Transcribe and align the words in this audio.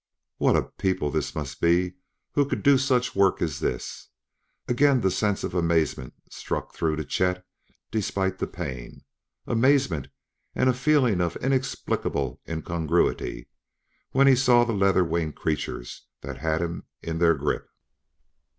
What 0.37 0.55
a 0.57 0.63
people 0.63 1.11
this 1.11 1.35
must 1.35 1.61
be 1.61 1.97
who 2.31 2.47
could 2.49 2.63
do 2.63 2.79
such 2.79 3.15
work 3.15 3.39
as 3.39 3.59
this! 3.59 4.07
Again 4.67 5.01
the 5.01 5.11
sense 5.11 5.43
of 5.43 5.53
amazement 5.53 6.15
struck 6.31 6.73
through 6.73 6.95
to 6.95 7.05
Chet 7.05 7.45
despite 7.91 8.39
the 8.39 8.47
pain 8.47 9.03
amazement 9.45 10.07
and 10.55 10.69
a 10.69 10.73
feeling 10.73 11.21
of 11.21 11.35
an 11.35 11.43
inexplicable 11.43 12.41
incongruity 12.49 13.47
when 14.09 14.25
he 14.25 14.35
saw 14.35 14.63
the 14.63 14.73
leather 14.73 15.03
winged 15.03 15.35
creatures 15.35 16.07
that 16.21 16.39
had 16.39 16.61
him 16.61 16.85
in 17.03 17.19
their 17.19 17.35
grip. 17.35 17.69